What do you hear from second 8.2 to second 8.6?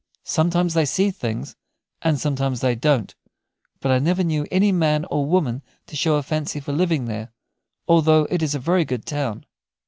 it is a